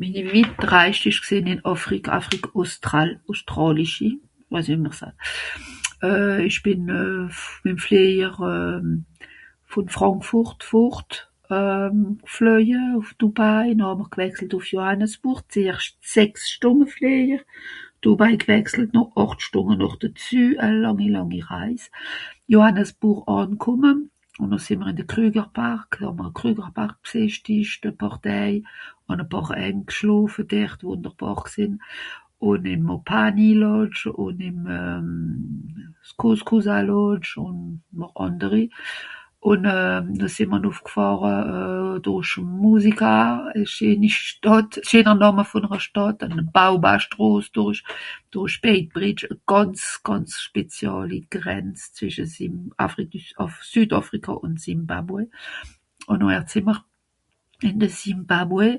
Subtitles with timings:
[0.00, 2.06] Minni witt Reis ìsch gsìnn ìn Àfric...
[2.18, 4.10] Afrique-Australe, Austràlischi,
[4.50, 5.16] weis nìt wie mr saat.
[6.06, 6.38] Euh...
[6.48, 7.60] ìch bìn euh...pfff...
[7.70, 8.82] ìm Flìejer euh...
[9.70, 11.10] vùn Frànkfùrt fùrt
[11.50, 11.90] euh...
[12.26, 17.42] gfloeje, ùff Dubaï, noh ha'mr gwechselt ùff Johannesburg d'erscht sechs Stùnd ùf Flìejer,
[18.02, 21.84] Dubaï gwechselt noch àcht Stùnge noch dezü, a làngi làngi Reis.
[22.48, 23.92] Johannesburg ànkùmme,
[24.40, 28.54] ùn noh sìì'mr de Krugerpark, hàà'mr Krugerpark bsìchtischt e pààr Däi,
[29.08, 29.52] àn e pààr(...)
[30.50, 31.76] dert, wùnderbàr gsìnn,
[32.40, 35.08] ùn ìm Opanilodge ùn ìm euh...
[36.02, 37.56] Skukuzalodge ùn
[37.92, 38.68] noch ànderi,
[39.44, 40.00] ùn euh...
[40.18, 41.96] noh sìì'mr nùfgfàhre euh...
[42.04, 44.78] dùrich Musika, e scheeni Stàdt...
[44.82, 46.20] scheener Nàme vùn're Stàdt.
[46.24, 47.82] Ùn àn Baobabstros dùrich.
[48.34, 52.68] Dùrich Beitbridge, gànz gànz speziàli Grenz zwìsche Zim...
[52.80, 53.36] Àfridu s...
[53.72, 55.26] Südàfrikà ùn Zimbabwe.
[56.08, 56.74] Ùn noher sìì'mr
[57.66, 58.78] ìn de Zimbabwe.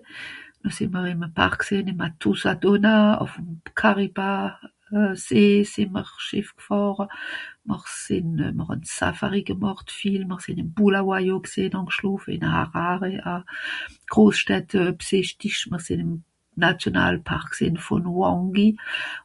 [0.64, 4.56] Noh sìì'mr ìm e Park gsììn ìn Matusadona, ùf'm Kariba
[4.94, 7.08] euh See, sìì'mr Schìff gfàhre,
[7.66, 8.52] mr sìnn euh...
[8.56, 11.72] mr hàn Safari gemàcht, vìel, mr sìnn ìn Bulawayo gsìnn(...),
[12.32, 13.44] ìn Harare,
[14.08, 16.12] grosstädte bsìchticht, mr sìn ìm
[16.56, 18.74] Nationalpark gsìnn vùn Hwange.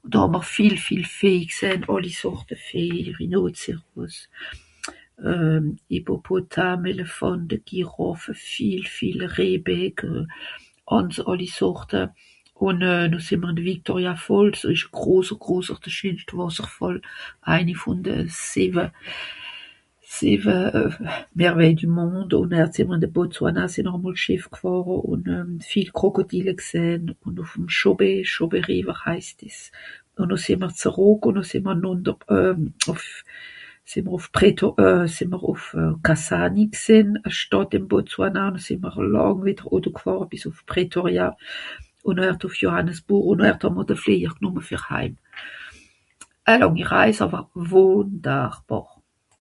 [0.04, 4.26] Do hàà'mr viel viel Vieh gsehn, àlli Sorte vùn Vieh, Rhinozeros,
[5.22, 5.62] euh...
[5.90, 10.24] Hippopotam, Elephànt, Giràffe, viel, viel Rehbeck euh,
[10.88, 12.08] hàn se àlli Sorte.
[12.60, 13.08] Euh...
[13.10, 15.76] noh sìì'mr ìn Victoria-Fàlls, ìsch e groser, groser(...)
[16.36, 16.98] Wàsserfàll.
[17.46, 18.90] Eini vùn de sìwe...
[20.02, 20.96] sìwe euh...
[21.38, 24.48] Merveilles du Monde ùn noh sìi'mr, sìì'mr ìn de Botswana sìnn noch e mol Schìff
[24.50, 25.46] gfàhre ùn euh...
[25.74, 29.70] viel Krokodile gsähn, ùn ùff'm Chope, Chobe River heist dìs.
[30.18, 31.78] Ùn noh sìì'mr zerrùck ùn noh sìì'mr(...)
[32.34, 32.56] euh...
[32.86, 33.02] ùf...
[33.86, 35.06] sìì'mr ùff Preto euh...
[35.06, 35.62] sìì'mr ùf
[36.04, 40.56] Kasane gsìnn, e Stàdt ìn Botswana ùn noh sìì'mr làng wìdder Auto gfàhre bìs ùf
[40.70, 41.26] Pretoria.
[42.08, 45.12] Ùn nohhärt ùf Johannesburg ùn nohhärt hàà'mr de Flìejer gnùmme fer heim.
[46.50, 48.86] E làngi Reis àwer wùnderbàr!